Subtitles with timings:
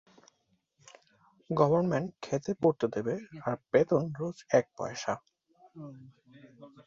[1.49, 3.15] Government খেতে পরতে দেবে,
[3.45, 5.13] আর বেতন রোজ এক পয়সা।